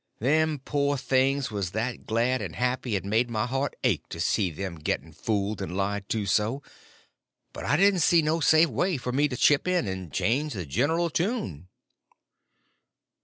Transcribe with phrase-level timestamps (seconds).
[0.17, 4.49] Them poor things was that glad and happy it made my heart ache to see
[4.49, 6.63] them getting fooled and lied to so,
[7.53, 10.65] but I didn't see no safe way for me to chip in and change the
[10.65, 11.67] general tune.